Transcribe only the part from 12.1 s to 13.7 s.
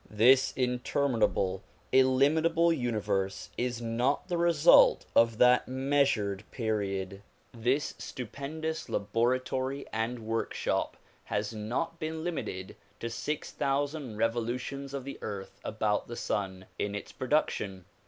limited to six